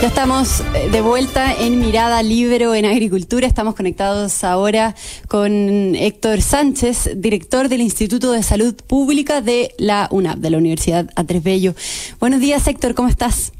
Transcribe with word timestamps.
Ya 0.00 0.08
estamos 0.08 0.62
eh, 0.74 0.88
de 0.90 1.02
vuelta 1.02 1.52
en 1.54 1.78
Mirada 1.78 2.22
Libero 2.22 2.74
en 2.74 2.86
Agricultura. 2.86 3.46
Estamos 3.46 3.74
conectados 3.74 4.44
ahora 4.44 4.94
con 5.28 5.94
Héctor 5.94 6.40
Sánchez, 6.40 7.10
director 7.16 7.68
del 7.68 7.82
Instituto 7.82 8.32
de 8.32 8.42
Salud 8.42 8.74
Pública 8.74 9.42
de 9.42 9.74
la 9.76 10.08
UNAP, 10.10 10.38
de 10.38 10.48
la 10.48 10.56
Universidad 10.56 11.10
Andrés 11.16 11.42
Bello. 11.42 11.74
Buenos 12.18 12.40
días, 12.40 12.66
Héctor, 12.66 12.94
¿cómo 12.94 13.10
estás? 13.10 13.52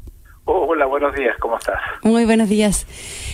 Hola, 0.53 0.85
buenos 0.85 1.15
días, 1.15 1.37
¿cómo 1.39 1.57
estás? 1.57 1.79
Muy 2.03 2.25
buenos 2.25 2.49
días. 2.49 2.85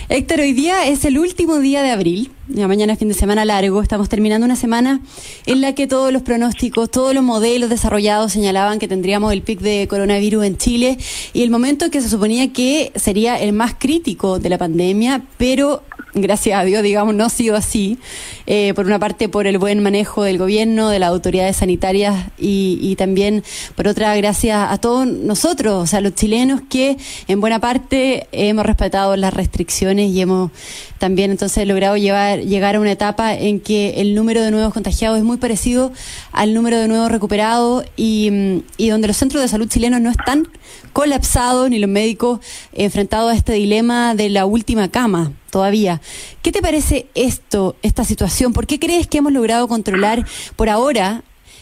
Héctor, 0.08 0.42
hoy 0.42 0.54
día 0.54 0.86
es 0.86 1.04
el 1.04 1.18
último 1.18 1.58
día 1.58 1.82
de 1.82 1.90
abril, 1.90 2.30
ya 2.48 2.68
mañana 2.68 2.94
es 2.94 3.00
fin 3.00 3.08
de 3.08 3.16
semana 3.16 3.44
largo, 3.44 3.82
estamos 3.82 4.08
terminando 4.08 4.46
una 4.46 4.56
semana 4.56 5.02
en 5.48 5.62
la 5.62 5.74
que 5.74 5.88
todos 5.88 6.14
los 6.14 6.22
pronósticos, 6.22 6.92
todos 6.92 7.16
los 7.16 7.24
modelos 7.24 7.72
desarrollados 7.72 8.34
señalaban 8.34 8.78
que 8.78 8.88
tendríamos 8.88 9.34
el 9.34 9.42
pic 9.42 9.62
de 9.62 9.88
coronavirus 9.88 10.46
en 10.46 10.58
Chile 10.58 10.98
y 11.34 11.42
el 11.42 11.50
momento 11.50 11.90
que 11.90 12.02
se 12.02 12.08
suponía 12.08 12.54
que 12.54 12.92
sería 12.94 13.42
el 13.42 13.52
más 13.52 13.74
crítico 13.74 14.38
de 14.38 14.50
la 14.50 14.60
pandemia, 14.60 15.24
pero 15.40 15.82
gracias 16.14 16.60
a 16.60 16.64
Dios, 16.64 16.84
digamos, 16.84 17.16
no 17.16 17.26
ha 17.26 17.30
sido 17.30 17.56
así. 17.56 17.98
Eh, 18.46 18.74
por 18.76 18.86
una 18.86 19.00
parte, 19.00 19.30
por 19.30 19.46
el 19.48 19.58
buen 19.58 19.82
manejo 19.82 20.24
del 20.24 20.38
gobierno, 20.38 20.90
de 20.90 21.00
las 21.00 21.10
autoridades 21.10 21.58
sanitarias 21.58 22.16
y, 22.38 22.96
también, 22.98 23.44
por 23.76 23.88
otra, 23.88 24.16
gracias 24.16 24.72
a 24.72 24.78
todos 24.78 25.06
nosotros, 25.06 25.84
o 25.84 25.88
sea, 25.88 26.02
los 26.02 26.16
chilenos 26.16 26.62
que 26.70 26.98
en 27.28 27.42
buena 27.42 27.60
parte 27.60 28.28
hemos 28.32 28.66
respetado 28.66 29.16
las 29.16 29.34
restricciones 29.34 30.12
y 30.12 30.22
hemos 30.22 30.52
también 30.98 31.32
entonces 31.32 31.68
logrado 31.68 31.98
llevar, 31.98 32.40
llegar 32.40 32.76
a 32.76 32.80
una 32.80 32.92
etapa 32.92 33.36
en 33.36 33.60
que 33.60 34.02
el 34.02 34.16
número 34.16 34.42
de 34.42 34.50
nuevos 34.52 34.74
contagiados 34.74 35.18
es 35.18 35.24
muy 35.24 35.38
parecido 35.38 35.92
al 36.32 36.54
número 36.54 36.80
de 36.80 36.88
nuevos 36.88 37.12
recuperados 37.12 37.86
y, 37.98 38.64
y 38.78 38.90
donde 38.90 39.08
los 39.08 39.18
centros 39.18 39.42
de 39.42 39.48
salud 39.48 39.68
chilenos 39.68 40.02
no 40.02 40.10
están 40.10 40.48
colapsados 40.94 41.70
ni 41.70 41.78
los 41.78 41.90
médicos 41.90 42.40
enfrentados 42.74 43.32
a 43.32 43.36
este 43.36 43.54
dilema 43.54 44.16
de 44.16 44.30
la 44.30 44.46
última 44.46 44.88
cama 44.88 45.34
todavía. 45.58 46.00
¿Qué 46.44 46.52
te 46.52 46.62
parece 46.62 47.08
esto, 47.16 47.76
esta 47.82 48.04
situación? 48.04 48.54
¿Por 48.54 48.68
qué 48.68 48.78
crees 48.80 49.08
que 49.08 49.18
hemos 49.18 49.34
logrado 49.34 49.68
controlar 49.68 50.20
por 50.56 50.70
ahora 50.70 51.22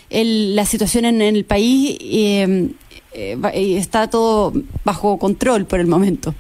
la 0.09 0.65
situación 0.65 1.05
en, 1.05 1.21
el 1.21 1.45
país 1.45 1.97
eh, 2.01 2.73
y 3.53 3.77
está 3.77 4.09
todo 4.09 4.51
bajo 4.83 5.17
control 5.17 5.65
por 5.65 5.79
el 5.79 5.87
momento? 5.87 6.33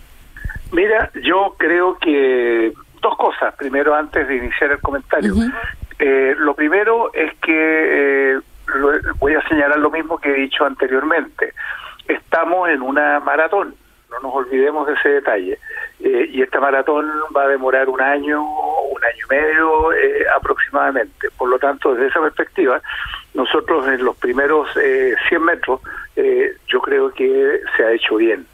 Mira, 0.73 1.09
yo 1.23 1.55
creo 1.57 1.97
que 1.97 2.73
dos 3.01 3.15
cosas. 3.15 3.55
Primero, 3.55 3.95
antes 3.95 4.27
de 4.27 4.35
iniciar 4.35 4.71
el 4.71 4.81
comentario. 4.81 5.33
Eh, 5.97 6.35
lo 6.37 6.55
primero 6.55 7.13
es 7.13 7.33
que 7.37 8.35
eh, 8.35 8.39
voy 9.17 9.33
a 9.35 9.47
señalar 9.47 9.79
lo 9.79 9.91
mismo 9.91 10.17
que 10.17 10.29
he 10.29 10.41
dicho 10.41 10.65
anteriormente. 10.65 11.53
Estamos 12.05 12.67
en 12.67 12.81
una 12.81 13.21
maratón 13.21 13.75
no 14.15 14.29
nos 14.29 14.35
olvidemos 14.35 14.87
de 14.87 14.93
ese 14.93 15.09
detalle. 15.09 15.59
Eh, 16.15 16.29
y 16.31 16.41
esta 16.41 16.61
maratón 16.61 17.11
va 17.35 17.43
a 17.43 17.47
demorar 17.47 17.89
un 17.89 17.99
año, 17.99 18.41
un 18.41 19.03
año 19.03 19.25
y 19.25 19.33
medio 19.33 19.93
eh, 19.93 20.25
aproximadamente. 20.35 21.29
Por 21.37 21.49
lo 21.49 21.59
tanto, 21.59 21.93
desde 21.93 22.07
esa 22.07 22.21
perspectiva, 22.21 22.81
nosotros 23.33 23.85
en 23.87 24.03
los 24.03 24.15
primeros 24.15 24.69
eh, 24.77 25.15
100 25.27 25.43
metros, 25.43 25.81
eh, 26.15 26.53
yo 26.67 26.79
creo 26.79 27.11
que 27.11 27.59
se 27.75 27.83
ha 27.83 27.91
hecho 27.91 28.15
bien. 28.15 28.45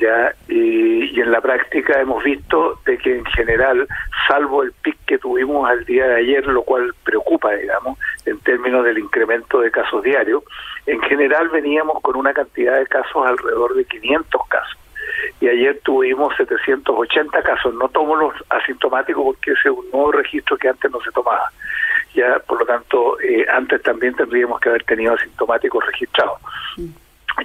ya 0.00 0.34
y, 0.48 1.16
y, 1.16 1.20
en 1.20 1.30
la 1.30 1.40
práctica 1.40 2.00
hemos 2.00 2.24
visto 2.24 2.80
de 2.84 2.98
que 2.98 3.18
en 3.18 3.24
general, 3.26 3.86
salvo 4.26 4.64
el 4.64 4.72
pic 4.72 4.96
que 5.06 5.18
tuvimos 5.18 5.68
al 5.70 5.84
día 5.84 6.06
de 6.08 6.16
ayer, 6.16 6.46
lo 6.46 6.62
cual 6.62 6.92
preocupa, 7.04 7.52
digamos, 7.52 7.98
en 8.26 8.38
términos 8.40 8.84
del 8.84 8.98
incremento 8.98 9.60
de 9.60 9.70
casos 9.70 10.02
diarios, 10.02 10.42
en 10.86 11.00
general 11.02 11.50
veníamos 11.50 12.02
con 12.02 12.16
una 12.16 12.32
cantidad 12.32 12.78
de 12.78 12.86
casos 12.86 13.24
alrededor 13.24 13.74
de 13.74 13.84
500 13.84 14.40
casos 14.48 14.80
y 15.40 15.48
ayer 15.48 15.80
tuvimos 15.84 16.34
780 16.36 17.42
casos. 17.42 17.74
No 17.74 17.88
tomo 17.88 18.16
los 18.16 18.34
asintomáticos 18.48 19.24
porque 19.24 19.52
ese 19.52 19.68
es 19.68 19.74
un 19.74 19.90
nuevo 19.90 20.12
registro 20.12 20.56
que 20.56 20.68
antes 20.68 20.90
no 20.90 21.00
se 21.00 21.10
tomaba. 21.12 21.50
Ya, 22.14 22.38
por 22.40 22.60
lo 22.60 22.66
tanto, 22.66 23.20
eh, 23.20 23.46
antes 23.48 23.82
también 23.82 24.14
tendríamos 24.14 24.60
que 24.60 24.68
haber 24.68 24.84
tenido 24.84 25.14
asintomáticos 25.14 25.84
registrados. 25.86 26.40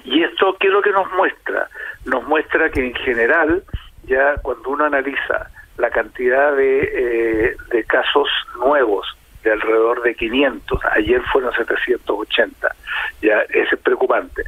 Y 0.04 0.22
esto, 0.24 0.56
¿qué 0.58 0.66
es 0.66 0.72
lo 0.72 0.82
que 0.82 0.90
nos 0.90 1.10
muestra? 1.12 1.68
Nos 2.04 2.24
muestra 2.26 2.70
que 2.70 2.84
en 2.84 2.94
general, 2.94 3.62
ya 4.04 4.34
cuando 4.42 4.70
uno 4.70 4.84
analiza 4.84 5.50
la 5.78 5.90
cantidad 5.90 6.56
de, 6.56 6.80
eh, 6.80 7.56
de 7.70 7.84
casos 7.84 8.28
nuevos 8.58 9.06
de 9.46 9.52
alrededor 9.52 10.02
de 10.02 10.14
500, 10.16 10.80
ayer 10.90 11.22
fueron 11.32 11.52
780, 11.52 12.74
ya 13.22 13.38
es 13.50 13.68
preocupante. 13.78 14.42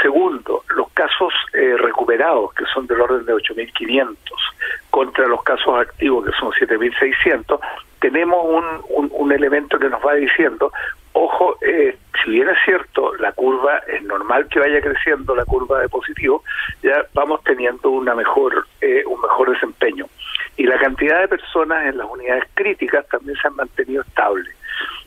Segundo, 0.00 0.64
los 0.74 0.90
casos 0.92 1.34
eh, 1.52 1.76
recuperados, 1.76 2.54
que 2.54 2.64
son 2.72 2.86
del 2.86 3.00
orden 3.02 3.26
de 3.26 3.34
8.500, 3.34 4.16
contra 4.88 5.26
los 5.26 5.42
casos 5.42 5.78
activos, 5.78 6.24
que 6.24 6.32
son 6.40 6.50
7.600, 6.52 7.60
tenemos 8.00 8.38
un, 8.42 8.64
un, 8.88 9.10
un, 9.12 9.32
elemento 9.32 9.78
que 9.78 9.90
nos 9.90 10.00
va 10.04 10.14
diciendo, 10.14 10.72
ojo, 11.12 11.58
eh, 11.60 11.98
si 12.24 12.30
bien 12.30 12.48
es 12.48 12.56
cierto, 12.64 13.14
la 13.16 13.32
curva 13.32 13.82
es 13.86 14.02
normal 14.04 14.48
que 14.48 14.60
vaya 14.60 14.80
creciendo, 14.80 15.34
la 15.34 15.44
curva 15.44 15.80
de 15.80 15.90
positivo, 15.90 16.42
ya 16.82 17.04
vamos 17.12 17.42
teniendo 17.44 17.90
una 17.90 18.14
mejor, 18.14 18.66
eh, 18.80 19.02
un 19.04 19.20
mejor 19.20 19.50
desempeño 19.50 20.06
y 20.58 20.64
la 20.64 20.78
cantidad 20.78 21.20
de 21.20 21.28
personas 21.28 21.86
en 21.86 21.98
las 21.98 22.08
unidades 22.10 22.44
críticas 22.54 23.06
también 23.08 23.38
se 23.40 23.46
han 23.46 23.54
mantenido 23.54 24.02
estable. 24.02 24.50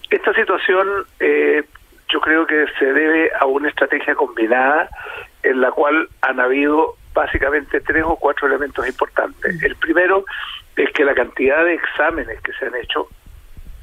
Esta 0.10 0.34
situación 0.34 0.88
eh, 1.20 1.64
yo 2.08 2.22
creo 2.22 2.48
que 2.48 2.66
se 2.80 2.86
debe 2.86 3.30
a 3.38 3.46
una 3.46 3.68
estrategia 3.68 4.16
combinada 4.16 4.90
en 5.44 5.60
la 5.60 5.72
cual 5.72 6.08
han 6.22 6.40
habido 6.40 6.96
básicamente 7.14 7.82
tres 7.82 8.04
o 8.06 8.16
cuatro 8.16 8.48
elementos 8.48 8.88
importantes. 8.88 9.62
El 9.62 9.76
primero 9.76 10.24
es 10.78 10.90
que 10.94 11.04
la 11.04 11.14
cantidad 11.14 11.66
de 11.66 11.74
exámenes 11.74 12.42
que 12.42 12.54
se 12.54 12.68
han 12.68 12.76
hecho, 12.76 13.08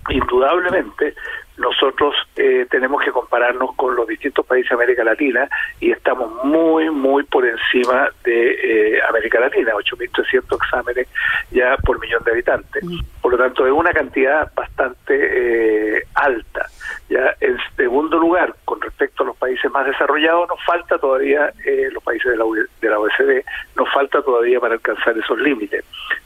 indudablemente, 0.09 1.15
nosotros 1.59 2.15
eh, 2.37 2.67
tenemos 2.71 3.03
que 3.03 3.11
compararnos 3.11 3.75
con 3.75 3.95
los 3.97 4.07
distintos 4.07 4.47
países 4.47 4.71
de 4.71 4.75
América 4.75 5.05
Latina 5.05 5.49
y 5.81 5.91
estamos 5.91 6.45
muy, 6.45 6.91
muy 6.91 7.25
por 7.25 7.47
encima 7.47 8.09
de 8.25 8.97
eh, 8.97 9.01
América 9.09 9.41
Latina, 9.41 9.73
8.300 9.75 10.57
exámenes 10.57 11.09
ya 11.51 11.77
por 11.79 12.01
millón 12.01 12.23
de 12.25 12.31
habitantes. 12.31 12.85
Por 13.21 13.33
lo 13.33 13.39
tanto, 13.39 13.67
es 13.67 13.73
una 13.73 13.93
cantidad 13.93 14.51
bastante 14.55 15.99
eh, 15.99 16.03
alta. 16.15 16.67
Ya 17.09 17.35
En 17.41 17.57
segundo 17.77 18.19
lugar, 18.19 18.55
con 18.65 18.81
respecto 18.81 19.23
a 19.23 19.27
los 19.27 19.37
países 19.37 19.71
más 19.71 19.87
desarrollados, 19.87 20.49
nos 20.49 20.63
falta 20.65 20.99
todavía, 20.99 21.53
eh, 21.65 21.89
los 21.93 22.03
países 22.03 22.31
de 22.31 22.37
la, 22.37 22.45
de 22.81 22.89
la 22.89 22.99
OECD, 22.99 23.45
nos 23.77 23.93
falta 23.93 24.23
todavía 24.23 24.61
para 24.61 24.75
alcanzar 24.75 25.17
esos 25.17 25.39
límites. 25.39 25.85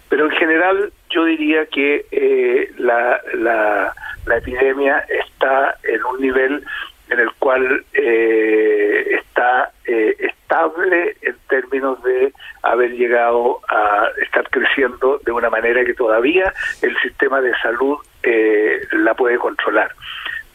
Pero 0.08 0.26
en 0.26 0.32
general, 0.32 0.92
yo 1.08 1.24
diría 1.24 1.66
que 1.66 2.04
eh, 2.10 2.70
la, 2.76 3.20
la, 3.34 3.94
la 4.26 4.38
epidemia 4.38 5.04
está 5.08 5.76
en 5.82 6.04
un 6.04 6.20
nivel 6.20 6.64
en 7.10 7.20
el 7.20 7.30
cual 7.38 7.84
eh, 7.92 9.18
está 9.18 9.70
eh, 9.84 10.16
estable 10.18 11.16
en 11.22 11.36
términos 11.48 12.02
de 12.02 12.32
haber 12.62 12.92
llegado 12.92 13.60
a 13.68 14.08
estar 14.22 14.48
creciendo 14.50 15.20
de 15.24 15.32
una 15.32 15.50
manera 15.50 15.84
que 15.84 15.94
todavía 15.94 16.52
el 16.80 16.96
sistema 16.98 17.40
de 17.40 17.52
salud 17.58 17.98
eh, 18.22 18.86
la 18.92 19.14
puede 19.14 19.38
controlar. 19.38 19.92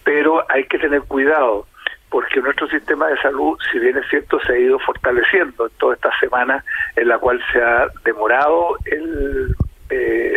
Pero 0.03 0.45
hay 0.49 0.63
que 0.63 0.79
tener 0.79 1.01
cuidado 1.01 1.67
porque 2.09 2.39
nuestro 2.41 2.67
sistema 2.69 3.07
de 3.07 3.17
salud, 3.17 3.59
si 3.72 3.79
bien 3.79 3.97
es 3.97 4.07
cierto, 4.09 4.39
se 4.39 4.53
ha 4.53 4.57
ido 4.57 4.79
fortaleciendo 4.79 5.67
en 5.67 5.73
toda 5.78 5.96
esta 5.96 6.11
semana 6.20 6.63
en 6.96 7.09
la 7.09 7.17
cual 7.20 7.41
se 7.52 7.61
ha 7.61 7.87
demorado 8.05 8.78
el 8.85 9.55
eh, 9.90 10.36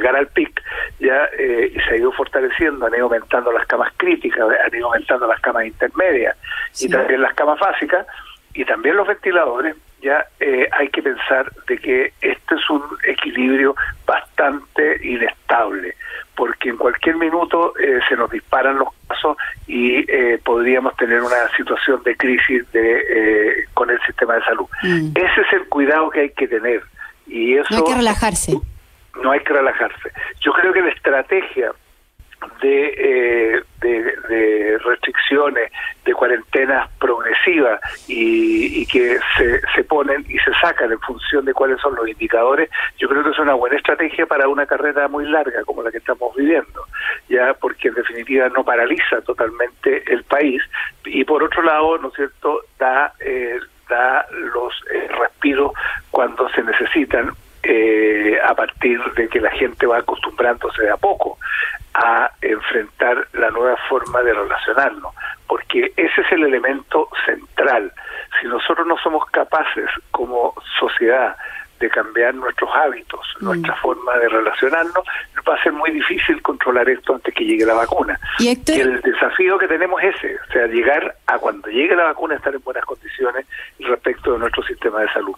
llegar 0.00 0.16
al 0.16 0.26
pic 0.28 0.62
ya 0.98 1.28
eh, 1.38 1.72
se 1.86 1.94
ha 1.94 1.96
ido 1.96 2.12
fortaleciendo, 2.12 2.86
han 2.86 2.94
ido 2.94 3.04
aumentando 3.04 3.52
las 3.52 3.66
camas 3.66 3.92
críticas, 3.96 4.40
han 4.64 4.74
ido 4.74 4.86
aumentando 4.86 5.26
las 5.26 5.40
camas 5.40 5.66
intermedias 5.66 6.36
sí. 6.72 6.86
y 6.86 6.90
también 6.90 7.22
las 7.22 7.34
camas 7.34 7.58
básicas 7.60 8.06
y 8.54 8.64
también 8.64 8.96
los 8.96 9.06
ventiladores, 9.06 9.76
ya 10.02 10.24
eh, 10.40 10.68
hay 10.72 10.88
que 10.88 11.02
pensar 11.02 11.52
de 11.68 11.78
que 11.78 12.12
este 12.20 12.54
es 12.54 12.70
un 12.70 12.82
equilibrio 13.04 13.76
bastante 14.06 14.98
inestable, 15.06 15.94
porque 16.34 16.70
en 16.70 16.76
cualquier 16.76 17.16
minuto 17.16 17.74
eh, 17.78 18.00
se 18.08 18.16
nos 18.16 18.30
disparan 18.30 18.78
los 18.78 18.88
casos 19.06 19.36
y 19.66 19.98
eh, 20.10 20.40
podríamos 20.42 20.96
tener 20.96 21.20
una 21.20 21.48
situación 21.56 22.02
de 22.02 22.16
crisis 22.16 22.70
de, 22.72 23.04
eh, 23.10 23.64
con 23.74 23.90
el 23.90 24.00
sistema 24.06 24.34
de 24.34 24.42
salud. 24.42 24.66
Mm. 24.82 25.10
Ese 25.14 25.40
es 25.42 25.52
el 25.52 25.68
cuidado 25.68 26.10
que 26.10 26.20
hay 26.20 26.30
que 26.30 26.48
tener. 26.48 26.82
Y 27.26 27.54
eso, 27.54 27.66
no 27.70 27.76
hay 27.76 27.84
que 27.84 27.94
relajarse 27.94 28.58
no 29.22 29.30
hay 29.32 29.40
que 29.40 29.52
relajarse. 29.52 30.10
Yo 30.40 30.52
creo 30.52 30.72
que 30.72 30.82
la 30.82 30.90
estrategia 30.90 31.72
de, 32.62 33.62
de, 33.80 34.78
restricciones, 34.78 35.70
de 36.04 36.14
cuarentenas 36.14 36.90
progresivas 36.98 37.80
y, 38.08 38.86
que 38.86 39.18
se, 39.36 39.60
se 39.74 39.84
ponen 39.84 40.24
y 40.28 40.38
se 40.38 40.52
sacan 40.60 40.90
en 40.90 41.00
función 41.00 41.44
de 41.44 41.54
cuáles 41.54 41.80
son 41.80 41.94
los 41.94 42.08
indicadores, 42.08 42.70
yo 42.98 43.08
creo 43.08 43.22
que 43.22 43.30
es 43.30 43.38
una 43.38 43.54
buena 43.54 43.76
estrategia 43.76 44.26
para 44.26 44.48
una 44.48 44.66
carrera 44.66 45.08
muy 45.08 45.26
larga 45.26 45.64
como 45.64 45.82
la 45.82 45.90
que 45.90 45.98
estamos 45.98 46.34
viviendo, 46.34 46.84
ya 47.28 47.54
porque 47.54 47.88
en 47.88 47.94
definitiva 47.94 48.48
no 48.48 48.64
paraliza 48.64 49.20
totalmente 49.22 50.02
el 50.12 50.24
país 50.24 50.62
y 51.04 51.24
por 51.24 51.42
otro 51.42 51.62
lado, 51.62 51.98
¿no 51.98 52.08
es 52.08 52.14
cierto?, 52.14 52.60
da, 52.78 53.12
eh, 53.20 53.58
da 53.88 54.26
los 54.30 54.72
eh, 54.92 55.08
respiros 55.18 55.72
cuando 56.10 56.48
se 56.50 56.62
necesitan 56.62 57.32
eh, 57.62 58.38
a 58.42 58.54
partir 58.54 59.00
de 59.16 59.28
que 59.28 59.40
la 59.40 59.50
gente 59.50 59.86
va 59.86 59.98
acostumbrándose 59.98 60.82
de 60.82 60.90
a 60.90 60.96
poco 60.96 61.38
a 61.94 62.30
enfrentar 62.40 63.26
la 63.32 63.50
nueva 63.50 63.76
forma 63.88 64.22
de 64.22 64.32
relacionarnos, 64.32 65.14
porque 65.46 65.92
ese 65.96 66.20
es 66.20 66.32
el 66.32 66.44
elemento 66.44 67.08
central. 67.26 67.92
Si 68.40 68.46
nosotros 68.46 68.86
no 68.86 68.96
somos 68.98 69.28
capaces 69.30 69.90
como 70.10 70.54
sociedad 70.78 71.36
de 71.80 71.90
cambiar 71.90 72.34
nuestros 72.34 72.70
hábitos, 72.74 73.20
mm. 73.40 73.44
nuestra 73.44 73.74
forma 73.76 74.16
de 74.18 74.28
relacionarnos, 74.28 75.04
va 75.48 75.54
a 75.54 75.62
ser 75.62 75.72
muy 75.72 75.90
difícil 75.90 76.40
controlar 76.42 76.88
esto 76.88 77.14
antes 77.14 77.34
que 77.34 77.44
llegue 77.44 77.64
la 77.64 77.74
vacuna. 77.74 78.18
¿Y, 78.38 78.48
el 78.48 79.00
desafío 79.00 79.58
que 79.58 79.66
tenemos 79.66 80.00
es 80.02 80.14
ese, 80.16 80.36
o 80.36 80.52
sea, 80.52 80.66
llegar 80.66 81.16
a 81.26 81.38
cuando 81.38 81.68
llegue 81.68 81.94
la 81.96 82.04
vacuna 82.04 82.36
estar 82.36 82.54
en 82.54 82.60
buenas 82.62 82.84
condiciones 82.84 83.46
respecto 83.90 84.32
de 84.32 84.38
nuestro 84.38 84.62
sistema 84.64 85.00
de 85.00 85.08
salud. 85.12 85.34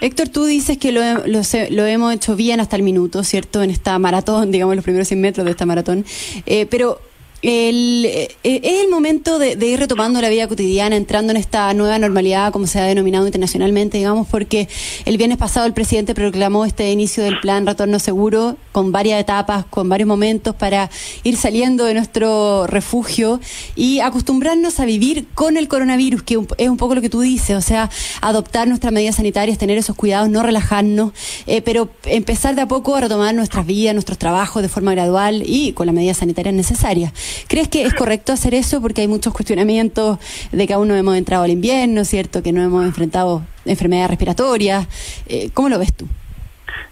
Héctor, 0.00 0.28
tú 0.28 0.44
dices 0.44 0.78
que 0.78 0.92
lo, 0.92 1.00
lo, 1.26 1.86
hemos 1.86 2.14
hecho 2.14 2.36
bien 2.36 2.60
hasta 2.60 2.76
el 2.76 2.82
minuto, 2.82 3.22
¿cierto? 3.24 3.62
En 3.62 3.70
esta 3.70 3.98
maratón, 3.98 4.50
digamos, 4.50 4.76
los 4.76 4.84
primeros 4.84 5.08
100 5.08 5.20
metros 5.20 5.44
de 5.44 5.50
esta 5.50 5.66
maratón, 5.66 6.04
eh, 6.46 6.66
pero 6.70 7.00
el, 7.42 8.04
eh, 8.06 8.28
eh, 8.44 8.60
es 8.62 8.84
el 8.84 8.90
momento 8.90 9.38
de, 9.38 9.56
ir 9.66 9.78
retomando 9.78 10.20
la 10.20 10.28
vida 10.28 10.48
cotidiana, 10.48 10.96
entrando 10.96 11.32
en 11.32 11.36
esta 11.36 11.72
nueva 11.74 11.98
normalidad, 11.98 12.52
como 12.52 12.66
se 12.66 12.80
ha 12.80 12.84
denominado 12.84 13.26
internacionalmente, 13.26 13.98
digamos, 13.98 14.26
porque 14.26 14.68
el 15.04 15.16
viernes 15.18 15.38
pasado 15.38 15.66
el 15.66 15.72
presidente 15.72 16.14
proclamó 16.14 16.64
este 16.64 16.90
inicio 16.90 17.22
del 17.24 17.38
plan 17.40 17.66
Retorno 17.66 17.98
Seguro 17.98 18.56
con 18.72 18.92
varias 18.92 19.20
etapas, 19.20 19.64
con 19.66 19.88
varios 19.88 20.06
momentos 20.06 20.54
para 20.54 20.90
ir 21.24 21.36
saliendo 21.36 21.84
de 21.84 21.94
nuestro 21.94 22.66
refugio 22.66 23.40
y 23.74 24.00
acostumbrarnos 24.00 24.80
a 24.80 24.84
vivir 24.84 25.26
con 25.34 25.56
el 25.56 25.68
coronavirus, 25.68 26.22
que 26.22 26.40
es 26.58 26.68
un 26.68 26.76
poco 26.76 26.94
lo 26.94 27.00
que 27.00 27.10
tú 27.10 27.20
dices, 27.20 27.56
o 27.56 27.60
sea, 27.60 27.90
adoptar 28.20 28.66
nuestras 28.66 28.92
medidas 28.92 29.16
sanitarias, 29.16 29.58
tener 29.58 29.78
esos 29.78 29.96
cuidados, 29.96 30.30
no 30.30 30.42
relajarnos, 30.42 31.12
eh, 31.46 31.62
pero 31.62 31.90
empezar 32.04 32.54
de 32.54 32.62
a 32.62 32.68
poco 32.68 32.96
a 32.96 33.00
retomar 33.00 33.34
nuestras 33.34 33.66
vidas, 33.66 33.94
nuestros 33.94 34.18
trabajos 34.18 34.62
de 34.62 34.68
forma 34.68 34.92
gradual 34.92 35.42
y 35.44 35.72
con 35.72 35.86
las 35.86 35.94
medidas 35.94 36.18
sanitarias 36.18 36.54
necesarias. 36.54 37.12
¿Crees 37.48 37.68
que 37.68 37.82
es 37.82 37.94
correcto 37.94 38.32
hacer 38.32 38.54
eso? 38.54 38.80
Porque 38.80 39.02
hay 39.02 39.08
muchos 39.08 39.32
cuestionamientos 39.32 40.18
de 40.52 40.66
que 40.66 40.74
aún 40.74 40.88
no 40.88 40.96
hemos 40.96 41.16
entrado 41.16 41.44
al 41.44 41.50
invierno, 41.50 42.04
¿cierto? 42.04 42.42
Que 42.42 42.52
no 42.52 42.62
hemos 42.62 42.84
enfrentado 42.84 43.42
enfermedades 43.64 44.10
respiratorias. 44.10 44.86
Eh, 45.28 45.50
¿Cómo 45.54 45.68
lo 45.68 45.78
ves 45.78 45.94
tú? 45.96 46.06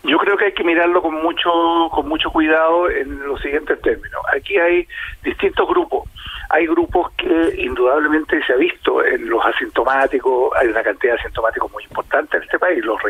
Yo 0.05 0.19
creo 0.19 0.37
que 0.37 0.47
hay 0.47 0.53
que 0.53 0.65
mirarlo 0.65 1.01
con 1.01 1.23
mucho 1.23 1.51
con 1.91 2.09
mucho 2.09 2.31
cuidado 2.31 2.91
en 2.91 3.27
los 3.27 3.41
siguientes 3.41 3.81
términos. 3.81 4.21
Aquí 4.37 4.57
hay 4.59 4.87
distintos 5.23 5.67
grupos. 5.67 6.09
Hay 6.51 6.67
grupos 6.67 7.11
que 7.13 7.55
indudablemente 7.59 8.43
se 8.45 8.53
ha 8.53 8.57
visto 8.57 9.05
en 9.05 9.29
los 9.29 9.45
asintomáticos, 9.45 10.53
hay 10.57 10.69
una 10.69 10.83
cantidad 10.83 11.15
de 11.15 11.21
asintomáticos 11.21 11.73
muy 11.73 11.85
importante 11.85 12.37
en 12.37 12.43
este 12.43 12.59
país, 12.59 12.85
los, 12.85 13.01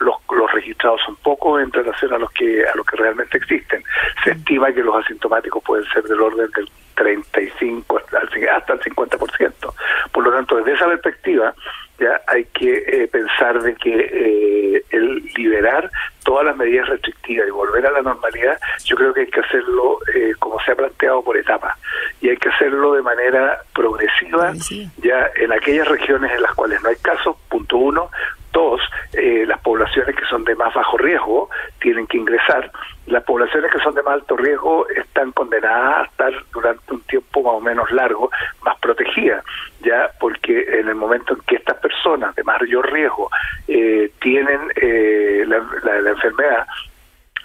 los, 0.00 0.52
registrados 0.52 1.00
son 1.04 1.16
pocos 1.16 1.62
en 1.62 1.70
relación 1.72 2.12
a 2.14 2.18
los 2.18 2.30
que 2.32 2.66
a 2.66 2.74
los 2.74 2.86
que 2.86 2.96
realmente 2.96 3.36
existen. 3.36 3.82
Se 4.24 4.30
estima 4.30 4.72
que 4.72 4.82
los 4.82 5.04
asintomáticos 5.04 5.62
pueden 5.62 5.84
ser 5.86 6.02
del 6.04 6.20
orden 6.20 6.50
del 6.52 6.68
35 6.94 8.00
hasta 8.56 8.72
el 8.72 8.80
50%. 8.80 9.74
Por 10.12 10.24
lo 10.24 10.32
tanto, 10.32 10.56
desde 10.56 10.72
esa 10.72 10.86
perspectiva, 10.86 11.54
ya 11.98 12.20
hay 12.26 12.44
que 12.46 12.84
eh, 12.86 13.08
pensar 13.08 13.60
de 13.60 13.74
que 13.74 13.90
eh, 13.94 14.84
el 14.90 15.24
liberar 15.36 15.90
todas 16.28 16.44
las 16.44 16.58
medidas 16.58 16.86
restrictivas 16.86 17.48
y 17.48 17.50
volver 17.50 17.86
a 17.86 17.90
la 17.90 18.02
normalidad, 18.02 18.60
yo 18.84 18.96
creo 18.96 19.14
que 19.14 19.22
hay 19.22 19.28
que 19.28 19.40
hacerlo 19.40 19.98
eh, 20.14 20.34
como 20.38 20.60
se 20.60 20.72
ha 20.72 20.76
planteado 20.76 21.22
por 21.22 21.38
etapas. 21.38 21.74
Y 22.20 22.28
hay 22.28 22.36
que 22.36 22.50
hacerlo 22.50 22.92
de 22.92 23.00
manera 23.00 23.62
progresiva, 23.72 24.52
ya 24.98 25.30
en 25.36 25.52
aquellas 25.54 25.88
regiones 25.88 26.30
en 26.32 26.42
las 26.42 26.52
cuales 26.54 26.82
no 26.82 26.90
hay 26.90 26.96
casos, 26.96 27.34
punto 27.48 27.78
uno, 27.78 28.10
dos, 28.52 28.78
las 29.12 29.58
poblaciones 29.60 30.14
que 30.14 30.26
son 30.26 30.44
de 30.44 30.54
más 30.54 30.74
bajo 30.74 30.98
riesgo 30.98 31.48
tienen 31.80 32.06
que 32.06 32.18
ingresar. 32.18 32.70
Las 33.06 33.24
poblaciones 33.24 33.72
que 33.72 33.78
son 33.78 33.94
de 33.94 34.02
más 34.02 34.14
alto 34.14 34.36
riesgo 34.36 34.86
están 34.90 35.32
condenadas 35.32 36.00
a 36.00 36.04
estar 36.04 36.32
durante 36.52 36.92
un 36.92 37.00
tiempo 37.02 37.42
más 37.42 37.54
o 37.54 37.60
menos 37.60 37.90
largo 37.90 38.30
más 38.62 38.78
protegidas, 38.80 39.42
ya 39.88 40.10
porque 40.20 40.66
en 40.80 40.88
el 40.88 40.94
momento 40.94 41.34
en 41.34 41.40
que 41.40 41.56
estas 41.56 41.76
personas 41.78 42.34
de 42.34 42.44
mayor 42.44 42.92
riesgo 42.92 43.30
eh, 43.66 44.10
tienen 44.20 44.60
eh, 44.76 45.44
la, 45.46 46.10
enfermedad, 46.10 46.66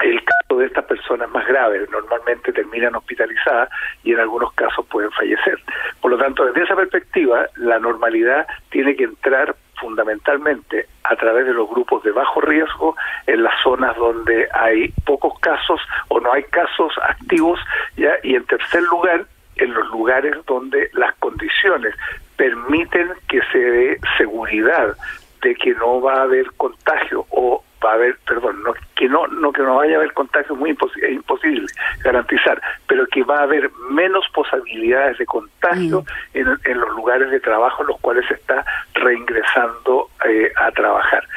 el 0.02 0.22
caso 0.24 0.60
de 0.60 0.66
estas 0.66 0.86
personas 0.86 1.30
más 1.32 1.48
graves 1.48 1.90
normalmente 1.90 2.52
terminan 2.52 2.96
hospitalizadas 2.96 3.70
y 4.04 4.14
en 4.14 4.20
algunos 4.20 4.54
casos 4.54 4.86
pueden 4.88 5.12
fallecer. 5.12 5.58
Por 6.02 6.12
lo 6.12 6.18
tanto, 6.18 6.46
desde 6.46 6.64
esa 6.64 6.76
perspectiva, 6.76 7.48
la 7.56 7.80
normalidad 7.80 8.46
tiene 8.70 8.96
que 8.96 9.06
entrar 9.06 9.56
fundamentalmente 9.80 10.88
a 11.04 11.16
través 11.16 11.46
de 11.46 11.54
los 11.54 11.70
grupos 11.70 12.04
de 12.04 12.12
bajo 12.12 12.42
riesgo 12.42 12.96
en 13.28 13.44
las 13.44 13.54
zonas 13.62 13.96
donde 13.98 14.48
hay 14.54 14.90
pocos 15.06 15.38
casos 15.40 15.82
o 16.10 16.20
no 16.20 16.32
hay 16.32 16.44
casos 16.44 16.94
activos 17.02 17.60
y 17.98 18.36
en 18.36 18.46
tercer 18.46 18.84
lugar 18.84 19.26
en 19.58 19.74
los 19.74 19.88
lugares 19.90 20.36
donde 20.46 20.90
las 20.94 21.14
condiciones 21.16 21.96
permiten 22.36 23.10
que 23.28 23.42
se 23.52 23.58
dé 23.58 24.00
seguridad 24.18 24.96
de 25.42 25.56
que 25.56 25.74
no 25.76 26.02
va 26.02 26.16
a 26.16 26.24
haber 26.24 26.52
contagio 26.54 27.26
o 27.30 27.64
va 27.84 27.92
a 27.92 27.94
haber, 27.96 28.18
perdón, 28.26 28.64
no, 28.64 28.74
que 28.96 29.10
no, 29.10 29.28
no 29.28 29.52
que 29.52 29.62
no 29.62 29.76
vaya 29.76 29.96
a 29.96 29.98
haber 29.98 30.14
contagio 30.14 30.56
muy 30.56 30.72
imposible, 30.72 31.12
imposible 31.12 31.68
garantizar, 32.04 32.62
pero 32.88 33.06
que 33.08 33.24
va 33.24 33.40
a 33.40 33.44
haber 33.44 33.70
menos 33.90 34.26
posibilidades 34.34 35.18
de 35.18 35.26
contagio 35.26 36.02
mm. 36.02 36.38
en, 36.38 36.48
en, 36.64 36.80
los 36.80 36.90
lugares 36.96 37.30
de 37.30 37.40
trabajo 37.40 37.84
en 37.84 37.90
los 37.90 38.00
cuales 38.00 38.26
se 38.28 38.36
está 38.36 38.66
reingresando 38.94 40.10
eh, 40.26 40.52
a 40.56 40.72
trabajar. 40.72 41.28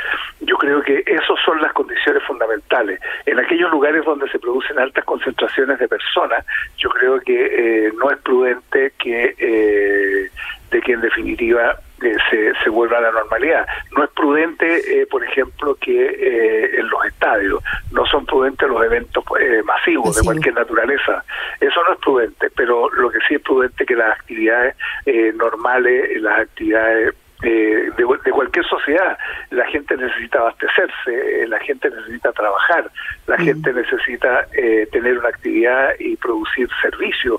Yo 0.41 0.57
creo 0.59 0.83
que 0.83 1.03
esas 1.07 1.39
son 1.45 1.61
las 1.61 1.73
condiciones 1.73 2.23
fundamentales. 2.25 3.01
En 3.25 3.39
aquellos 3.39 3.71
lugares 3.71 4.05
donde 4.05 4.29
se 4.31 4.39
producen 4.39 4.79
altas 4.79 5.05
concentraciones 5.05 5.79
de 5.79 5.89
personas, 5.89 6.45
yo 6.77 6.91
creo 6.91 7.21
que 7.21 7.87
eh, 7.87 7.93
no 7.97 8.11
es 8.11 8.19
prudente 8.19 8.93
que 8.99 9.35
eh, 9.39 10.31
de 10.71 10.81
que 10.81 10.93
en 10.93 11.01
definitiva 11.01 11.79
eh, 12.03 12.17
se, 12.31 12.53
se, 12.63 12.71
vuelva 12.71 12.99
a 12.99 13.01
la 13.01 13.13
normalidad. 13.13 13.67
No 13.97 14.05
es 14.05 14.11
prudente, 14.11 15.01
eh, 15.01 15.07
por 15.07 15.25
ejemplo, 15.25 15.77
que 15.77 16.07
eh, 16.07 16.81
en 16.81 16.89
los 16.89 17.05
estadios 17.07 17.63
no 17.91 18.05
son 18.07 18.27
prudentes 18.27 18.69
los 18.69 18.85
eventos 18.85 19.25
masivos 19.65 20.17
de 20.17 20.23
cualquier 20.23 20.55
naturaleza. 20.55 21.25
Eso 21.61 21.81
no 21.85 21.95
es 21.95 22.01
prudente, 22.01 22.51
pero 22.55 22.91
lo 22.91 23.11
que 23.11 23.19
sí 23.27 23.37
es 23.37 23.41
prudente 23.41 23.87
que 23.87 23.97
las 23.97 24.19
actividades 24.19 24.77
normales, 25.37 26.21
las 26.21 26.41
actividades 26.41 27.15
de, 27.41 27.93
de, 27.97 28.33
cualquier 28.33 28.65
sociedad. 28.67 29.19
La 29.51 29.67
gente 29.67 29.97
necesita 29.97 30.41
abastecerse, 30.41 31.47
la 31.49 31.59
gente 31.61 31.91
necesita 31.91 32.33
trabajar, 32.33 32.91
la 33.27 33.37
gente 33.39 33.73
necesita 33.73 34.47
tener 34.93 35.19
una 35.19 35.29
actividad 35.29 35.95
y 35.99 36.17
producir 36.17 36.69
servicio. 36.81 37.39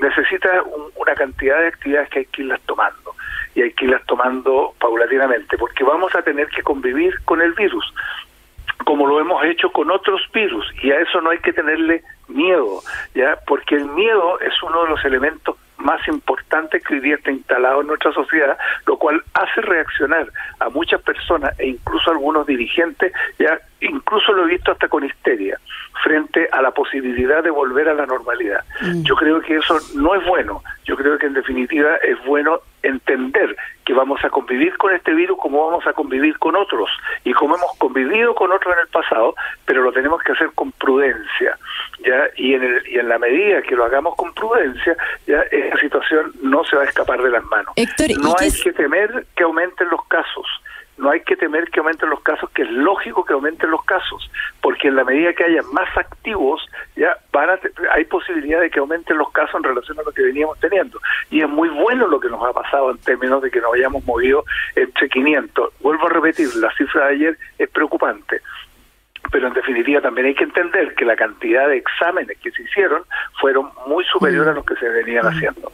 necesita 0.00 0.62
una 0.96 1.14
cantidad 1.14 1.58
de 1.60 1.68
actividades 1.68 2.08
que 2.10 2.18
hay 2.20 2.24
que 2.26 2.42
irlas 2.42 2.60
tomando 2.66 3.14
y 3.54 3.62
hay 3.62 3.72
que 3.72 3.84
irlas 3.84 4.04
tomando 4.06 4.74
paulatinamente, 4.78 5.56
porque 5.58 5.84
vamos 5.84 6.14
a 6.14 6.22
tener 6.22 6.48
que 6.48 6.62
convivir 6.62 7.14
con 7.24 7.42
el 7.42 7.52
virus, 7.52 7.92
como 8.84 9.06
lo 9.06 9.20
hemos 9.20 9.44
hecho 9.44 9.70
con 9.70 9.90
otros 9.90 10.22
virus, 10.32 10.66
y 10.82 10.90
a 10.90 11.00
eso 11.00 11.20
no 11.20 11.30
hay 11.30 11.38
que 11.38 11.52
tenerle 11.52 12.02
miedo, 12.28 12.80
ya, 13.14 13.38
porque 13.46 13.76
el 13.76 13.86
miedo 13.86 14.40
es 14.40 14.54
uno 14.62 14.84
de 14.84 14.90
los 14.90 15.04
elementos 15.04 15.56
más 15.82 16.06
importantes 16.08 16.82
que 16.84 16.94
hoy 16.94 17.00
día 17.00 17.16
está 17.16 17.30
instalado 17.30 17.80
en 17.80 17.88
nuestra 17.88 18.12
sociedad, 18.12 18.56
lo 18.86 18.96
cual 18.96 19.22
hace 19.34 19.60
reaccionar 19.60 20.28
a 20.60 20.68
muchas 20.70 21.02
personas 21.02 21.58
e 21.58 21.68
incluso 21.68 22.10
a 22.10 22.14
algunos 22.14 22.46
dirigentes, 22.46 23.12
ya 23.38 23.60
incluso 23.80 24.32
lo 24.32 24.44
he 24.44 24.52
visto 24.52 24.72
hasta 24.72 24.88
con 24.88 25.04
histeria, 25.04 25.58
frente 26.02 26.48
a 26.52 26.62
la 26.62 26.70
posibilidad 26.70 27.42
de 27.42 27.50
volver 27.50 27.88
a 27.88 27.94
la 27.94 28.06
normalidad. 28.06 28.64
Mm. 28.80 29.02
Yo 29.02 29.16
creo 29.16 29.40
que 29.40 29.56
eso 29.56 29.78
no 29.94 30.14
es 30.14 30.24
bueno, 30.24 30.62
yo 30.84 30.96
creo 30.96 31.18
que 31.18 31.26
en 31.26 31.34
definitiva 31.34 31.96
es 31.96 32.22
bueno 32.24 32.60
entender 32.82 33.56
que 33.84 33.94
vamos 33.94 34.24
a 34.24 34.30
convivir 34.30 34.76
con 34.76 34.94
este 34.94 35.12
virus 35.14 35.38
como 35.38 35.66
vamos 35.66 35.86
a 35.86 35.92
convivir 35.92 36.38
con 36.38 36.56
otros 36.56 36.90
y 37.24 37.32
como 37.32 37.56
hemos 37.56 37.76
convivido 37.78 38.34
con 38.34 38.52
otros 38.52 38.74
en 38.74 38.80
el 38.80 38.88
pasado, 38.88 39.34
pero 39.64 39.82
lo 39.82 39.92
tenemos 39.92 40.22
que 40.22 40.32
hacer 40.32 40.50
con 40.54 40.72
prudencia, 40.72 41.56
ya 42.04 42.28
y 42.36 42.54
en 42.54 42.62
el, 42.62 42.88
y 42.88 42.98
en 42.98 43.08
la 43.08 43.18
medida 43.18 43.62
que 43.62 43.76
lo 43.76 43.84
hagamos 43.84 44.14
con 44.16 44.32
prudencia, 44.34 44.96
ya 45.26 45.40
esa 45.50 45.76
situación 45.78 46.32
no 46.42 46.64
se 46.64 46.76
va 46.76 46.82
a 46.82 46.86
escapar 46.86 47.22
de 47.22 47.30
las 47.30 47.44
manos. 47.44 47.74
no 48.20 48.34
hay 48.38 48.50
que 48.50 48.72
temer 48.72 49.26
que 49.34 49.44
aumenten 49.44 49.88
los 49.88 50.04
casos 50.06 50.46
no 51.02 51.10
hay 51.10 51.20
que 51.20 51.36
temer 51.36 51.68
que 51.70 51.80
aumenten 51.80 52.10
los 52.10 52.20
casos, 52.20 52.48
que 52.50 52.62
es 52.62 52.70
lógico 52.70 53.24
que 53.24 53.32
aumenten 53.32 53.70
los 53.70 53.84
casos, 53.84 54.30
porque 54.60 54.88
en 54.88 54.96
la 54.96 55.04
medida 55.04 55.32
que 55.32 55.44
haya 55.44 55.62
más 55.72 55.88
activos, 55.96 56.64
ya 56.96 57.16
van 57.32 57.50
a 57.50 57.58
hay 57.92 58.04
posibilidad 58.04 58.60
de 58.60 58.70
que 58.70 58.78
aumenten 58.78 59.18
los 59.18 59.30
casos 59.32 59.56
en 59.56 59.64
relación 59.64 59.98
a 59.98 60.02
lo 60.02 60.12
que 60.12 60.22
veníamos 60.22 60.58
teniendo. 60.60 61.00
Y 61.30 61.40
es 61.40 61.48
muy 61.48 61.68
bueno 61.70 62.06
lo 62.06 62.20
que 62.20 62.28
nos 62.28 62.42
ha 62.44 62.52
pasado 62.52 62.90
en 62.90 62.98
términos 62.98 63.42
de 63.42 63.50
que 63.50 63.60
nos 63.60 63.74
hayamos 63.74 64.04
movido 64.04 64.44
entre 64.76 65.08
500. 65.08 65.74
Vuelvo 65.80 66.06
a 66.06 66.10
repetir, 66.10 66.54
la 66.56 66.72
cifra 66.76 67.06
de 67.06 67.14
ayer 67.14 67.38
es 67.58 67.68
preocupante 67.70 68.40
pero 69.32 69.48
en 69.48 69.54
definitiva 69.54 70.00
también 70.00 70.28
hay 70.28 70.34
que 70.34 70.44
entender 70.44 70.94
que 70.94 71.06
la 71.06 71.16
cantidad 71.16 71.66
de 71.66 71.78
exámenes 71.78 72.38
que 72.38 72.52
se 72.52 72.62
hicieron 72.62 73.02
fueron 73.40 73.70
muy 73.86 74.04
superiores 74.04 74.52
a 74.52 74.54
los 74.54 74.64
que 74.64 74.76
se 74.76 74.88
venían 74.88 75.26
haciendo. 75.26 75.72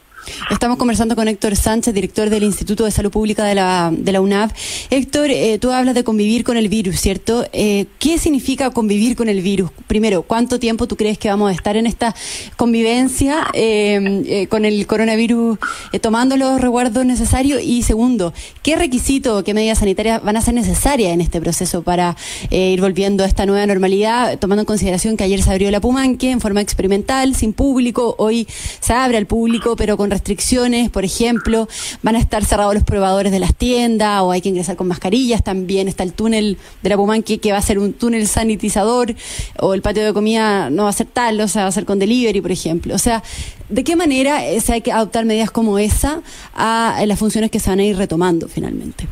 Estamos 0.50 0.78
conversando 0.78 1.14
con 1.14 1.28
Héctor 1.28 1.56
Sánchez, 1.56 1.94
director 1.94 2.30
del 2.30 2.42
Instituto 2.42 2.84
de 2.84 2.90
Salud 2.90 3.10
Pública 3.10 3.44
de 3.44 3.54
la, 3.54 3.92
de 3.92 4.18
UNAV. 4.18 4.50
Héctor, 4.90 5.30
eh, 5.30 5.58
tú 5.58 5.70
hablas 5.70 5.94
de 5.94 6.04
convivir 6.04 6.44
con 6.44 6.56
el 6.56 6.68
virus, 6.68 7.00
¿cierto? 7.00 7.46
Eh, 7.52 7.86
¿Qué 7.98 8.18
significa 8.18 8.70
convivir 8.70 9.14
con 9.14 9.28
el 9.28 9.42
virus? 9.42 9.70
Primero, 9.86 10.22
¿cuánto 10.22 10.58
tiempo 10.58 10.86
tú 10.86 10.96
crees 10.96 11.18
que 11.18 11.28
vamos 11.28 11.50
a 11.50 11.54
estar 11.54 11.76
en 11.76 11.86
esta 11.86 12.14
convivencia 12.56 13.46
eh, 13.52 14.46
con 14.48 14.64
el 14.64 14.86
coronavirus 14.86 15.58
tomando 16.00 16.36
los 16.36 16.60
resguardos 16.60 17.04
necesarios? 17.04 17.62
Y 17.62 17.82
segundo, 17.82 18.32
¿qué 18.62 18.76
requisitos, 18.76 19.44
qué 19.44 19.54
medidas 19.54 19.78
sanitarias 19.78 20.22
van 20.22 20.36
a 20.36 20.40
ser 20.40 20.54
necesarias 20.54 21.12
en 21.12 21.20
este 21.20 21.40
proceso 21.40 21.82
para 21.82 22.16
ir 22.50 22.80
volviendo 22.80 23.24
a 23.24 23.26
esta 23.26 23.46
nueva 23.46 23.66
normalidad, 23.66 24.38
tomando 24.38 24.62
en 24.62 24.66
consideración 24.66 25.16
que 25.16 25.24
ayer 25.24 25.42
se 25.42 25.50
abrió 25.50 25.70
la 25.70 25.80
Pumanque 25.80 26.30
en 26.30 26.40
forma 26.40 26.60
experimental, 26.60 27.34
sin 27.34 27.52
público, 27.52 28.14
hoy 28.18 28.48
se 28.80 28.92
abre 28.92 29.18
al 29.18 29.26
público, 29.26 29.76
pero 29.76 29.96
con 29.96 30.07
restricciones, 30.10 30.90
por 30.90 31.04
ejemplo, 31.04 31.68
van 32.02 32.16
a 32.16 32.18
estar 32.18 32.44
cerrados 32.44 32.74
los 32.74 32.84
probadores 32.84 33.32
de 33.32 33.38
las 33.38 33.54
tiendas 33.54 34.22
o 34.22 34.30
hay 34.30 34.40
que 34.40 34.48
ingresar 34.48 34.76
con 34.76 34.88
mascarillas, 34.88 35.42
también 35.42 35.88
está 35.88 36.02
el 36.02 36.12
túnel 36.12 36.58
de 36.82 36.88
la 36.88 36.96
Pumanque 36.96 37.38
que 37.38 37.52
va 37.52 37.58
a 37.58 37.62
ser 37.62 37.78
un 37.78 37.92
túnel 37.92 38.26
sanitizador 38.26 39.14
o 39.58 39.74
el 39.74 39.82
patio 39.82 40.04
de 40.04 40.12
comida 40.12 40.70
no 40.70 40.84
va 40.84 40.90
a 40.90 40.92
ser 40.92 41.06
tal, 41.06 41.40
o 41.40 41.48
sea, 41.48 41.62
va 41.62 41.68
a 41.68 41.72
ser 41.72 41.84
con 41.84 41.98
delivery, 41.98 42.40
por 42.40 42.52
ejemplo. 42.52 42.94
O 42.94 42.98
sea, 42.98 43.22
¿de 43.68 43.84
qué 43.84 43.96
manera 43.96 44.40
se 44.60 44.72
hay 44.72 44.80
que 44.80 44.92
adoptar 44.92 45.24
medidas 45.24 45.50
como 45.50 45.78
esa 45.78 46.22
a 46.54 47.02
las 47.06 47.18
funciones 47.18 47.50
que 47.50 47.60
se 47.60 47.70
van 47.70 47.80
a 47.80 47.84
ir 47.84 47.96
retomando 47.96 48.48
finalmente? 48.48 49.06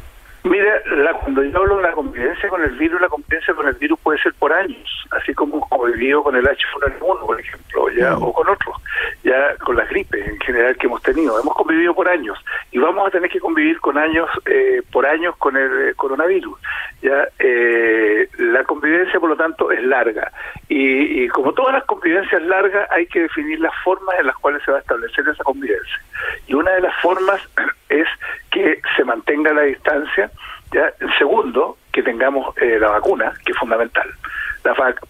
Mira, 0.47 0.73
la, 0.97 1.13
cuando 1.13 1.43
yo 1.43 1.59
hablo 1.59 1.77
de 1.77 1.83
la 1.83 1.93
convivencia 1.93 2.49
con 2.49 2.63
el 2.63 2.71
virus, 2.71 3.01
la 3.01 3.09
convivencia 3.09 3.55
con 3.55 3.69
el 3.69 3.75
virus 3.75 3.99
puede 4.01 4.19
ser 4.21 4.33
por 4.35 4.53
años, 4.53 5.07
así 5.11 5.35
como 5.35 5.61
convivido 5.69 6.23
con 6.23 6.37
el 6.37 6.45
H1N1, 6.45 7.27
por 7.27 7.41
ejemplo, 7.41 7.91
ya 7.91 8.17
o 8.17 8.33
con 8.33 8.49
otros, 8.49 8.77
ya 9.23 9.57
con 9.59 9.77
las 9.77 9.89
gripes 9.89 10.27
en 10.27 10.39
general 10.41 10.77
que 10.77 10.87
hemos 10.87 11.03
tenido. 11.03 11.39
Hemos 11.41 11.55
convivido 11.55 11.95
por 11.95 12.09
años 12.09 12.39
y 12.73 12.79
vamos 12.79 13.07
a 13.07 13.11
tener 13.11 13.31
que 13.31 13.41
convivir 13.41 13.79
con 13.81 13.99
años 13.99 14.29
eh, 14.47 14.83
por 14.91 15.07
años 15.07 15.37
con 15.37 15.57
el 15.57 15.89
eh, 15.89 15.95
coronavirus. 15.95 16.59
Ya 17.03 17.29
eh, 17.39 18.29
la 18.39 18.65
convivencia, 18.65 19.21
por 19.21 19.31
lo 19.31 19.37
tanto, 19.37 19.71
es 19.71 19.83
larga 19.83 20.33
y, 20.69 21.25
y 21.25 21.29
como 21.29 21.53
todas 21.53 21.75
las 21.75 21.85
convivencias 21.85 22.43
largas, 22.43 22.91
hay 22.91 23.07
que 23.07 23.23
definir 23.23 23.61
las 23.61 23.75
formas 23.85 24.19
en 24.19 24.27
las 24.27 24.37
cuales 24.37 24.63
se 24.65 24.71
va 24.71 24.79
a 24.79 24.81
establecer 24.81 25.29
esa 25.29 25.45
convivencia. 25.45 26.01
Y 26.47 26.55
una 26.55 26.73
de 26.73 26.81
las 26.81 26.95
formas 27.01 27.41
es 27.89 28.07
que 28.51 28.81
se 28.97 29.05
mantenga 29.05 29.53
la 29.53 29.63
distancia. 29.63 30.31
¿Ya? 30.73 30.93
Segundo, 31.19 31.77
que 31.93 32.03
tengamos 32.03 32.57
eh, 32.59 32.79
la 32.79 32.91
vacuna, 32.91 33.33
que 33.45 33.53
es 33.53 33.59
fundamental. 33.59 34.09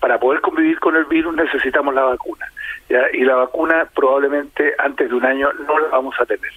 para 0.00 0.18
poder 0.18 0.40
convivir 0.40 0.78
con 0.78 0.96
el 0.96 1.04
virus 1.06 1.34
necesitamos 1.34 1.94
la 1.94 2.02
vacuna. 2.02 2.46
¿ya? 2.88 3.02
Y 3.12 3.24
la 3.24 3.36
vacuna 3.36 3.88
probablemente 3.94 4.74
antes 4.78 5.08
de 5.08 5.14
un 5.14 5.24
año 5.24 5.52
no 5.66 5.78
la 5.78 5.88
vamos 5.88 6.14
a 6.20 6.26
tener. 6.26 6.52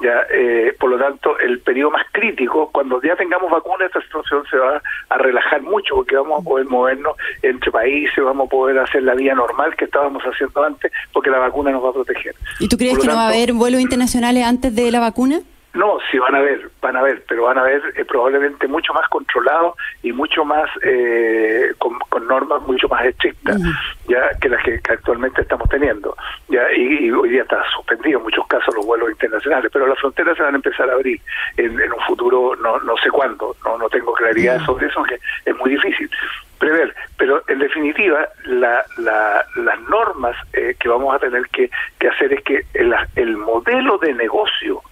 Ya, 0.00 0.26
eh, 0.30 0.76
por 0.78 0.90
lo 0.90 0.98
tanto, 0.98 1.38
el 1.38 1.60
periodo 1.60 1.92
más 1.92 2.06
crítico, 2.12 2.68
cuando 2.70 3.00
ya 3.00 3.16
tengamos 3.16 3.50
vacuna, 3.50 3.86
esta 3.86 4.02
situación 4.02 4.44
se 4.50 4.58
va 4.58 4.82
a 5.08 5.18
relajar 5.18 5.62
mucho 5.62 5.94
porque 5.94 6.16
vamos 6.16 6.42
a 6.42 6.44
poder 6.44 6.66
movernos 6.66 7.16
entre 7.40 7.70
países, 7.70 8.22
vamos 8.22 8.46
a 8.46 8.50
poder 8.50 8.78
hacer 8.78 9.02
la 9.02 9.14
vía 9.14 9.34
normal 9.34 9.74
que 9.74 9.86
estábamos 9.86 10.22
haciendo 10.22 10.62
antes 10.62 10.92
porque 11.12 11.30
la 11.30 11.38
vacuna 11.38 11.70
nos 11.70 11.82
va 11.82 11.90
a 11.90 11.92
proteger. 11.94 12.34
¿Y 12.60 12.68
tú 12.68 12.76
crees 12.76 12.98
que 12.98 13.06
no 13.06 13.14
va 13.14 13.24
a 13.24 13.28
haber 13.28 13.54
vuelos 13.54 13.80
internacionales 13.80 14.44
antes 14.44 14.74
de 14.74 14.90
la 14.90 15.00
vacuna? 15.00 15.40
No, 15.76 15.98
sí 16.10 16.18
van 16.18 16.34
a 16.34 16.40
ver, 16.40 16.70
van 16.80 16.96
a 16.96 17.02
ver, 17.02 17.22
pero 17.28 17.44
van 17.44 17.58
a 17.58 17.62
ver 17.62 17.82
eh, 17.96 18.04
probablemente 18.06 18.66
mucho 18.66 18.94
más 18.94 19.06
controlados 19.10 19.76
y 20.02 20.10
mucho 20.10 20.42
más 20.42 20.70
eh, 20.82 21.72
con, 21.78 21.98
normas 22.26 22.62
mucho 22.62 22.88
más 22.88 23.04
estrictas, 23.04 23.60
ya 24.08 24.30
que 24.40 24.48
las 24.48 24.64
que, 24.64 24.80
actualmente 24.88 25.42
estamos 25.42 25.68
teniendo. 25.68 26.16
Ya 26.48 26.62
y, 26.72 27.10
hoy 27.10 27.28
día 27.28 27.42
está 27.42 27.62
suspendido 27.74 28.18
en 28.18 28.24
muchos 28.24 28.46
casos 28.46 28.74
los 28.74 28.86
vuelos 28.86 29.10
internacionales, 29.10 29.70
pero 29.70 29.86
las 29.86 29.98
fronteras 29.98 30.36
se 30.36 30.42
van 30.42 30.54
a 30.54 30.56
empezar 30.56 30.88
a 30.88 30.94
abrir 30.94 31.20
en, 31.58 31.72
un 31.72 32.00
futuro 32.06 32.56
no 32.56 32.80
no 32.80 32.96
sé 32.96 33.10
cuándo, 33.10 33.54
no 33.64 33.76
no 33.76 33.88
tengo 33.90 34.14
claridad 34.14 34.64
sobre 34.64 34.86
eso, 34.86 35.02
que 35.02 35.18
es 35.44 35.56
muy 35.56 35.70
difícil 35.70 36.10
prever, 36.58 36.94
pero 37.18 37.42
en 37.48 37.58
definitiva 37.58 38.26
la, 38.44 38.82
las 38.96 39.80
normas 39.90 40.36
eh, 40.54 40.74
que 40.80 40.88
vamos 40.88 41.14
a 41.14 41.18
tener 41.18 41.46
que, 41.48 41.70
que 41.98 42.08
hacer 42.08 42.32
es 42.32 42.42
que 42.44 42.64
el, 42.72 42.94
el 43.16 43.36
modelo 43.36 43.98
de 43.98 44.14
negocio 44.14 44.82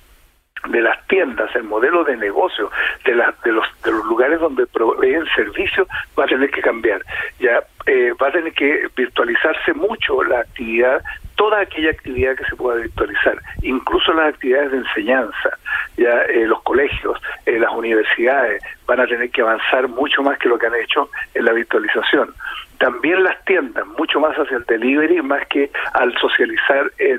de 0.69 0.81
las 0.81 1.07
tiendas, 1.07 1.55
el 1.55 1.65
modelo 1.65 2.05
de 2.05 2.17
negocio 2.17 2.71
de, 3.05 3.15
la, 3.15 3.35
de, 3.45 3.53
los, 3.53 3.67
de 3.83 3.93
los 3.93 4.05
lugares 4.07 4.41
donde 4.41 4.67
proveen 4.67 5.25
servicios 5.35 5.87
va 6.19 6.25
a 6.25 6.29
tener 6.29 6.51
que 6.51 6.63
cambiar. 6.63 7.03
Ya 7.39 7.63
eh, 7.87 8.13
va 8.21 8.29
a 8.29 8.33
tener 8.33 8.53
que 8.53 8.89
virtualizarse 8.97 9.75
mucho 9.75 10.23
la 10.25 10.41
actividad, 10.41 11.03
toda 11.37 11.61
aquella 11.61 11.91
actividad 11.91 12.37
que 12.37 12.45
se 12.45 12.57
pueda 12.57 12.81
virtualizar, 12.81 13.39
incluso 13.63 14.13
las 14.15 14.35
actividades 14.35 14.73
de 14.73 14.79
enseñanza. 14.79 15.59
Ya 15.97 16.23
eh, 16.23 16.47
los 16.47 16.63
colegios, 16.63 17.21
eh, 17.47 17.59
las 17.59 17.73
universidades 17.73 18.63
van 18.87 19.01
a 19.01 19.07
tener 19.07 19.31
que 19.31 19.43
avanzar 19.43 19.89
mucho 19.89 20.23
más 20.23 20.39
que 20.39 20.49
lo 20.49 20.59
que 20.59 20.67
han 20.67 20.75
hecho 20.75 21.11
en 21.35 21.45
la 21.45 21.53
virtualización 21.53 22.35
también 22.79 23.23
las 23.23 23.43
tiendas, 23.45 23.87
mucho 23.99 24.21
más 24.21 24.37
hacia 24.37 24.57
el 24.57 24.65
delivery, 24.65 25.23
más 25.23 25.47
que 25.47 25.71
al 25.95 26.13
socializar 26.19 26.91
en, 26.99 27.19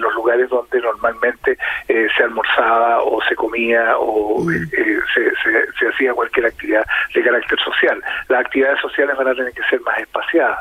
los 0.00 0.14
lugares 0.14 0.48
donde 0.50 0.80
normalmente 0.80 1.56
eh, 1.88 2.06
se 2.16 2.22
almorzaba 2.22 3.02
o 3.02 3.22
se 3.22 3.34
comía 3.34 3.96
o 3.96 4.44
eh, 4.50 4.98
se, 5.14 5.88
hacía 5.88 6.12
cualquier 6.12 6.46
actividad 6.46 6.84
de 7.14 7.22
carácter 7.22 7.58
social. 7.60 8.02
Las 8.28 8.40
actividades 8.40 8.80
sociales 8.80 9.16
van 9.16 9.28
a 9.28 9.34
tener 9.34 9.52
que 9.52 9.62
ser 9.70 9.80
más 9.82 9.98
espaciadas 9.98 10.58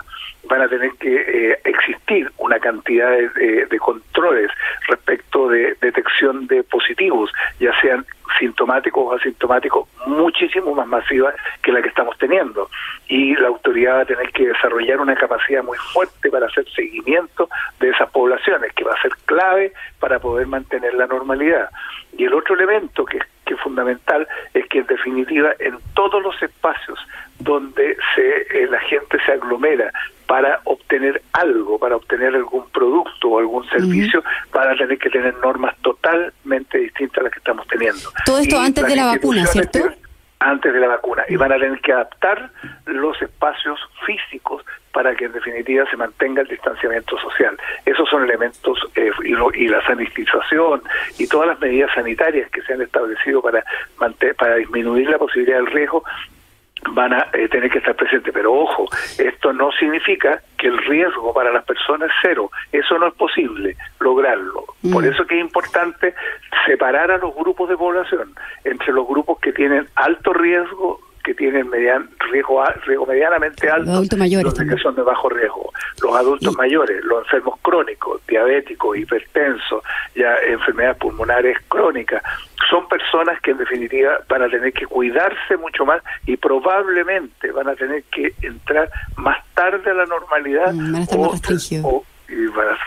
van 0.47 0.61
a 0.61 0.67
tener 0.67 0.91
que 0.99 1.15
eh, 1.15 1.59
existir 1.63 2.31
una 2.37 2.59
cantidad 2.59 3.09
de, 3.09 3.65
de, 3.65 3.79
controles 3.79 4.51
respecto 4.87 5.49
de 5.49 5.75
detección 5.81 6.45
de 6.47 6.63
positivos, 6.63 7.31
ya 7.59 7.71
sean 7.81 8.05
sintomáticos 8.39 9.03
o 9.05 9.15
asintomáticos, 9.15 9.87
muchísimo 10.07 10.73
más 10.73 10.87
masiva 10.87 11.33
que 11.61 11.71
la 11.71 11.81
que 11.81 11.89
estamos 11.89 12.17
teniendo. 12.17 12.69
Y 13.07 13.35
la 13.35 13.47
autoridad 13.47 13.97
va 13.97 14.01
a 14.01 14.05
tener 14.05 14.29
que 14.31 14.47
desarrollar 14.47 14.99
una 14.99 15.15
capacidad 15.15 15.63
muy 15.63 15.77
fuerte 15.77 16.29
para 16.29 16.47
hacer 16.47 16.69
seguimiento 16.71 17.49
de 17.79 17.89
esas 17.89 18.09
poblaciones, 18.09 18.73
que 18.73 18.83
va 18.83 18.93
a 18.93 19.01
ser 19.01 19.11
clave 19.25 19.73
para 19.99 20.19
poder 20.19 20.47
mantener 20.47 20.93
la 20.95 21.07
normalidad. 21.07 21.69
Y 22.17 22.25
el 22.25 22.33
otro 22.33 22.55
elemento 22.55 23.05
que, 23.05 23.19
que 23.45 23.53
es 23.53 23.59
fundamental 23.59 24.27
es 24.53 24.65
que 24.67 24.79
en 24.79 24.87
definitiva 24.87 25.53
en 25.59 25.77
todos 25.93 26.21
los 26.21 26.41
espacios 26.41 26.99
donde 27.39 27.97
se, 28.15 28.63
eh, 28.63 28.67
la 28.69 28.79
gente 28.79 29.17
se 29.25 29.33
aglomera 29.33 29.91
para 30.27 30.59
obtener 30.63 31.21
algo, 31.33 31.77
para 31.77 31.95
obtener 31.95 32.35
algún 32.35 32.67
producto 32.69 33.29
o 33.29 33.39
algún 33.39 33.67
servicio, 33.69 34.23
van 34.51 34.69
a 34.69 34.75
tener 34.75 34.97
que 34.97 35.09
tener 35.09 35.35
normas 35.37 35.75
totalmente 35.81 36.77
distintas 36.77 37.19
a 37.19 37.23
las 37.23 37.31
que 37.31 37.39
estamos 37.39 37.67
teniendo. 37.67 38.09
Todo 38.25 38.39
esto 38.39 38.59
antes 38.59 38.85
de 38.85 38.95
la 38.95 39.05
vacuna, 39.05 39.45
¿cierto? 39.45 39.79
Antes 40.39 40.73
de 40.73 40.79
la 40.79 40.87
vacuna. 40.87 41.23
Y 41.29 41.35
van 41.35 41.51
a 41.51 41.59
tener 41.59 41.79
que 41.79 41.93
adaptar 41.93 42.51
los 42.85 43.21
espacios 43.21 43.79
físicos 44.05 44.63
para 44.91 45.13
que 45.13 45.25
en 45.25 45.33
definitiva 45.33 45.85
se 45.89 45.97
mantenga 45.97 46.41
el 46.41 46.47
distanciamiento 46.47 47.17
social. 47.17 47.57
Esos 47.85 48.07
son 48.09 48.23
elementos 48.23 48.79
eh, 48.95 49.11
y, 49.23 49.67
la 49.67 49.85
sanitización 49.85 50.81
y 51.17 51.27
todas 51.27 51.49
las 51.49 51.59
medidas 51.59 51.91
sanitarias 51.93 52.49
que 52.49 52.61
se 52.61 52.73
han 52.73 52.81
establecido 52.81 53.41
para, 53.41 53.65
para 54.37 54.55
disminuir 54.55 55.09
la 55.09 55.17
posibilidad 55.17 55.57
del 55.57 55.67
riesgo 55.67 56.03
van 56.95 57.13
a 57.13 57.27
eh, 57.33 57.47
tener 57.49 57.69
que 57.69 57.79
estar 57.79 57.95
presentes. 57.95 58.33
Pero 58.33 58.53
ojo, 58.53 58.85
esto 59.19 59.53
no 59.53 59.71
significa 59.73 60.41
que 60.57 60.67
el 60.67 60.77
riesgo 60.79 61.33
para 61.33 61.51
las 61.51 61.65
personas 61.65 62.09
es 62.09 62.15
cero. 62.21 62.49
Eso 62.71 62.97
no 62.97 63.07
es 63.07 63.13
posible 63.13 63.75
lograrlo. 63.99 64.65
Por 64.91 65.03
mm. 65.03 65.07
eso 65.07 65.27
que 65.27 65.35
es 65.35 65.41
importante 65.41 66.15
separar 66.65 67.11
a 67.11 67.17
los 67.17 67.35
grupos 67.35 67.69
de 67.69 67.77
población 67.77 68.33
entre 68.63 68.93
los 68.93 69.07
grupos 69.07 69.39
que 69.39 69.51
tienen 69.51 69.87
alto 69.95 70.33
riesgo 70.33 70.99
que 71.25 71.33
tienen 71.33 71.67
median, 71.69 72.07
riesgo, 72.31 72.63
riesgo 72.85 73.05
medianamente 73.07 73.67
alto, 73.67 73.85
los 73.85 73.95
adultos 73.95 74.19
mayores 74.19 74.45
los 74.45 74.53
que 74.53 74.77
son 74.77 74.95
de 74.95 75.01
bajo 75.01 75.27
riesgo, 75.27 75.73
los 76.03 76.15
adultos 76.15 76.55
mayores, 76.55 77.03
los 77.03 77.23
enfermos 77.23 77.59
crónicos, 77.63 78.21
diabéticos, 78.27 78.95
hipertensos, 78.95 79.83
ya 80.13 80.35
enfermedades 80.47 80.97
pulmonares 80.97 81.57
crónicas, 81.67 82.21
son 82.69 82.87
personas 82.87 83.39
que 83.41 83.51
en 83.51 83.57
definitiva 83.57 84.19
van 84.27 84.43
a 84.43 84.49
tener 84.49 84.73
que 84.73 84.85
cuidarse 84.85 85.57
mucho 85.57 85.85
más 85.85 86.01
y 86.25 86.37
probablemente 86.37 87.51
van 87.51 87.69
a 87.69 87.75
tener 87.75 88.03
que 88.05 88.33
entrar 88.41 88.89
más 89.17 89.37
tarde 89.53 89.91
a 89.91 89.93
la 89.93 90.05
normalidad 90.05 90.73
mm, 90.73 91.05
o, 91.83 92.03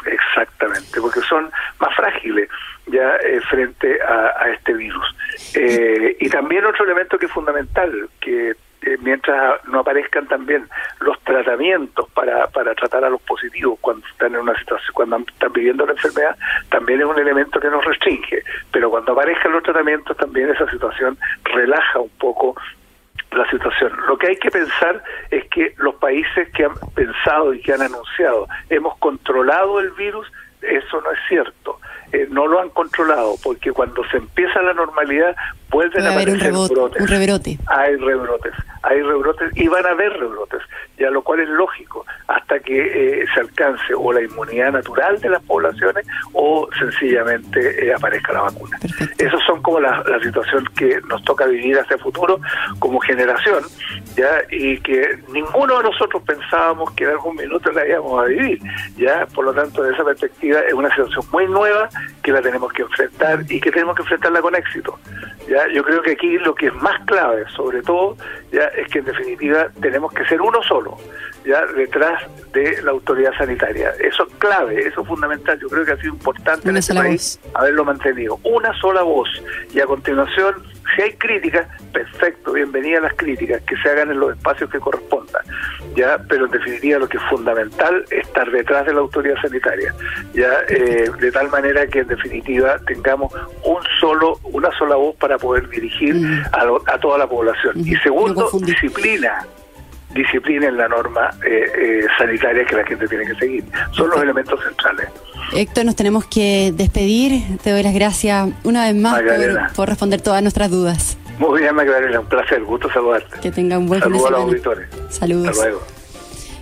exactamente, 0.06 1.00
porque 1.00 1.20
son 1.20 1.50
más 1.80 1.94
frágiles 1.94 2.48
ya 2.86 3.16
eh, 3.16 3.40
frente 3.48 3.98
a, 4.02 4.50
este 4.50 4.74
virus. 4.74 5.06
Eh, 5.54 6.16
y 6.18 6.28
también 6.28 6.64
otro 6.64 6.84
elemento 6.84 7.18
que 7.18 7.26
es 7.26 7.32
fundamental, 7.32 8.08
que 8.20 8.56
mientras 9.00 9.64
no 9.66 9.80
aparezcan 9.80 10.26
también 10.26 10.68
los 11.00 11.18
tratamientos 11.20 12.08
para, 12.10 12.46
para 12.48 12.74
tratar 12.74 13.04
a 13.04 13.10
los 13.10 13.20
positivos 13.22 13.78
cuando 13.80 14.06
están 14.06 14.34
en 14.34 14.40
una 14.40 14.58
situación, 14.58 14.92
cuando 14.94 15.18
están 15.18 15.52
viviendo 15.52 15.84
la 15.86 15.92
enfermedad, 15.92 16.36
también 16.70 17.00
es 17.00 17.06
un 17.06 17.18
elemento 17.18 17.60
que 17.60 17.68
nos 17.68 17.84
restringe. 17.84 18.42
Pero 18.72 18.90
cuando 18.90 19.12
aparezcan 19.12 19.52
los 19.52 19.62
tratamientos, 19.62 20.16
también 20.16 20.50
esa 20.50 20.70
situación 20.70 21.18
relaja 21.44 21.98
un 21.98 22.10
poco 22.18 22.56
la 23.32 23.48
situación. 23.50 23.92
Lo 24.06 24.16
que 24.16 24.28
hay 24.28 24.36
que 24.36 24.50
pensar 24.50 25.02
es 25.30 25.44
que 25.48 25.74
los 25.78 25.94
países 25.96 26.48
que 26.50 26.64
han 26.64 26.74
pensado 26.94 27.52
y 27.54 27.60
que 27.60 27.72
han 27.72 27.82
anunciado 27.82 28.46
hemos 28.70 28.96
controlado 28.98 29.80
el 29.80 29.90
virus, 29.92 30.30
eso 30.62 31.00
no 31.00 31.10
es 31.12 31.18
cierto. 31.28 31.78
Eh, 32.12 32.26
no 32.30 32.46
lo 32.46 32.60
han 32.60 32.70
controlado 32.70 33.34
porque 33.42 33.70
cuando 33.70 34.02
se 34.08 34.16
empieza 34.16 34.62
la 34.62 34.72
normalidad 34.72 35.36
vuelven 35.70 36.06
a 36.06 36.12
aparecer 36.12 36.52
un 36.52 36.68
brotes. 36.68 37.02
Un 37.02 37.08
rebrote. 37.08 37.58
Hay 37.66 37.96
rebrotes, 37.96 38.54
hay 38.82 39.02
rebrotes 39.02 39.50
y 39.54 39.68
van 39.68 39.84
a 39.84 39.90
haber 39.90 40.12
rebrotes, 40.14 40.62
ya 40.98 41.10
lo 41.10 41.22
cual 41.22 41.40
es 41.40 41.48
lógico, 41.50 42.06
hasta 42.26 42.60
que 42.60 43.20
eh, 43.22 43.26
se 43.34 43.40
alcance 43.40 43.92
o 43.94 44.10
la 44.12 44.22
inmunidad 44.22 44.72
natural 44.72 45.20
de 45.20 45.28
las 45.28 45.42
poblaciones 45.42 46.06
o 46.32 46.68
sencillamente 46.78 47.86
eh, 47.86 47.92
aparezca 47.92 48.32
la 48.32 48.42
vacuna. 48.42 48.78
Esas 49.18 49.40
son 49.46 49.60
como 49.62 49.80
la, 49.80 50.02
la, 50.06 50.18
situación 50.20 50.64
que 50.76 51.00
nos 51.08 51.22
toca 51.24 51.44
vivir 51.46 51.78
hacia 51.78 51.96
el 51.96 52.02
futuro 52.02 52.40
como 52.78 52.98
generación, 53.00 53.62
ya 54.16 54.30
y 54.50 54.80
que 54.80 55.18
ninguno 55.28 55.76
de 55.78 55.84
nosotros 55.84 56.22
pensábamos 56.22 56.90
que 56.92 57.04
en 57.04 57.10
algún 57.10 57.36
minuto 57.36 57.70
la 57.72 57.86
íbamos 57.86 58.22
a 58.22 58.26
vivir, 58.26 58.58
ya 58.96 59.26
por 59.34 59.44
lo 59.44 59.52
tanto 59.52 59.82
de 59.82 59.92
esa 59.92 60.04
perspectiva 60.04 60.60
es 60.60 60.72
una 60.72 60.88
situación 60.90 61.24
muy 61.30 61.46
nueva 61.46 61.88
que 62.22 62.32
la 62.32 62.42
tenemos 62.42 62.72
que 62.72 62.82
enfrentar 62.82 63.44
y 63.48 63.60
que 63.60 63.70
tenemos 63.70 63.96
que 63.96 64.02
enfrentarla 64.02 64.40
con 64.40 64.54
éxito. 64.54 64.98
Ya, 65.48 65.66
yo 65.72 65.82
creo 65.82 66.02
que 66.02 66.12
aquí 66.12 66.38
lo 66.38 66.54
que 66.54 66.66
es 66.66 66.74
más 66.74 67.00
clave, 67.06 67.44
sobre 67.54 67.82
todo, 67.82 68.16
ya 68.52 68.64
es 68.68 68.88
que 68.88 68.98
en 68.98 69.06
definitiva 69.06 69.68
tenemos 69.80 70.12
que 70.12 70.24
ser 70.26 70.40
uno 70.40 70.62
solo, 70.62 70.98
ya 71.48 71.64
detrás 71.66 72.22
de 72.52 72.82
la 72.82 72.90
autoridad 72.90 73.32
sanitaria. 73.38 73.92
Eso 74.00 74.26
es 74.28 74.34
clave, 74.38 74.86
eso 74.86 75.00
es 75.00 75.08
fundamental. 75.08 75.58
Yo 75.58 75.68
creo 75.68 75.84
que 75.84 75.92
ha 75.92 75.96
sido 75.96 76.12
importante 76.12 76.68
en 76.68 76.76
este 76.76 76.94
país 76.94 77.40
haberlo 77.54 77.84
mantenido. 77.84 78.38
Una 78.44 78.78
sola 78.80 79.02
voz 79.02 79.28
y 79.72 79.80
a 79.80 79.86
continuación 79.86 80.54
si 80.96 81.02
hay 81.02 81.12
críticas, 81.12 81.66
perfecto, 81.92 82.52
bienvenidas 82.52 83.02
las 83.02 83.14
críticas, 83.14 83.60
que 83.62 83.76
se 83.76 83.90
hagan 83.90 84.10
en 84.10 84.20
los 84.20 84.34
espacios 84.36 84.70
que 84.70 84.80
correspondan, 84.80 85.42
ya, 85.94 86.18
pero 86.28 86.46
en 86.46 86.50
definitiva 86.50 86.98
lo 86.98 87.08
que 87.08 87.18
es 87.18 87.22
fundamental 87.24 88.04
es 88.10 88.26
estar 88.26 88.50
detrás 88.50 88.86
de 88.86 88.94
la 88.94 89.00
autoridad 89.00 89.36
sanitaria, 89.40 89.94
ya, 90.32 90.50
eh, 90.68 91.10
de 91.20 91.30
tal 91.30 91.50
manera 91.50 91.86
que 91.86 92.00
en 92.00 92.08
definitiva 92.08 92.78
tengamos 92.86 93.32
un 93.64 93.82
solo, 94.00 94.40
una 94.44 94.70
sola 94.78 94.96
voz 94.96 95.14
para 95.16 95.36
poder 95.36 95.68
dirigir 95.68 96.14
mm. 96.14 96.44
a, 96.86 96.98
toda 96.98 97.18
la 97.18 97.28
población. 97.28 97.74
Y 97.76 97.94
segundo, 97.96 98.50
disciplina 98.62 99.46
disciplina 100.18 100.66
en 100.66 100.76
la 100.76 100.88
norma 100.88 101.30
eh, 101.44 101.66
eh, 101.76 102.06
sanitaria 102.18 102.64
que 102.64 102.76
la 102.76 102.84
gente 102.84 103.06
tiene 103.06 103.24
que 103.24 103.34
seguir. 103.36 103.64
Son 103.92 104.10
los 104.10 104.20
elementos 104.20 104.60
centrales. 104.62 105.08
Héctor, 105.54 105.84
nos 105.84 105.96
tenemos 105.96 106.26
que 106.26 106.72
despedir. 106.74 107.58
Te 107.62 107.70
doy 107.70 107.82
las 107.82 107.94
gracias 107.94 108.48
una 108.64 108.84
vez 108.84 108.94
más 108.94 109.22
por, 109.74 109.88
responder 109.88 110.20
todas 110.20 110.42
nuestras 110.42 110.70
dudas. 110.70 111.16
Muy 111.38 111.60
bien, 111.60 111.74
Magdalena, 111.74 112.20
un 112.20 112.26
placer, 112.26 112.62
gusto 112.64 112.90
saludarte. 112.92 113.38
Que 113.40 113.52
tenga 113.52 113.78
un 113.78 113.86
buen 113.86 114.00
Saludos 114.00 114.26
a 114.26 114.30
los 114.30 114.40
auditores. 114.40 114.88
Saludos. 115.08 115.48
Hasta 115.48 115.62
luego. 115.62 115.82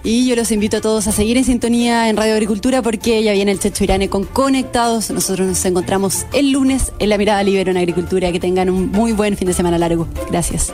Y 0.05 0.29
yo 0.29 0.37
los 0.37 0.53
invito 0.53 0.77
a 0.77 0.81
todos 0.81 1.09
a 1.09 1.13
seguir 1.13 1.37
en 1.37 1.43
sintonía 1.43 2.09
en 2.09 2.17
Radio 2.17 2.35
Agricultura 2.35 2.81
porque 2.81 3.25
ya 3.25 3.33
viene 3.33 3.51
el 3.51 3.59
Checho 3.59 3.83
Irane 3.83 4.09
con 4.09 4.25
Conectados. 4.25 5.11
Nosotros 5.11 5.49
nos 5.49 5.65
encontramos 5.65 6.27
el 6.33 6.53
lunes 6.53 6.93
en 7.01 7.09
La 7.09 7.19
Mirada 7.19 7.43
Libre 7.43 7.69
en 7.69 7.77
Agricultura. 7.77 8.31
Que 8.31 8.39
tengan 8.39 8.71
un 8.71 8.93
muy 8.93 9.13
buen 9.13 9.37
fin 9.37 9.49
de 9.49 9.55
semana 9.55 9.79
largo. 9.79 10.07
Gracias. 10.31 10.73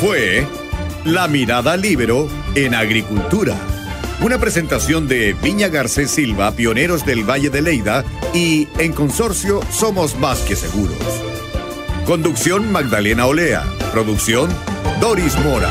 Fue 0.00 0.46
La 1.04 1.28
Mirada 1.28 1.76
Libero 1.76 2.28
en 2.54 2.74
Agricultura 2.74 3.56
una 4.22 4.38
presentación 4.38 5.08
de 5.08 5.34
Viña 5.34 5.68
Garcés 5.68 6.10
Silva, 6.10 6.52
pioneros 6.52 7.04
del 7.04 7.28
Valle 7.28 7.50
de 7.50 7.62
Leida, 7.62 8.04
y 8.32 8.66
en 8.78 8.92
consorcio 8.92 9.60
Somos 9.70 10.18
Más 10.18 10.40
que 10.40 10.56
Seguros. 10.56 10.96
Conducción 12.06 12.72
Magdalena 12.72 13.26
Olea. 13.26 13.64
Producción 13.92 14.48
Doris 15.00 15.36
Mora. 15.40 15.70